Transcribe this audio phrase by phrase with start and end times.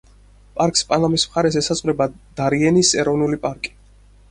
[0.59, 2.09] პარკს პანამის მხარეს ესაზღვრება
[2.41, 3.79] დარიენის ეროვნული პარკი.